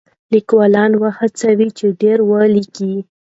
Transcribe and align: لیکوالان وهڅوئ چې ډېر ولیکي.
لیکوالان 0.33 0.91
وهڅوئ 1.01 1.69
چې 1.77 1.85
ډېر 2.01 2.17
ولیکي. 2.31 2.93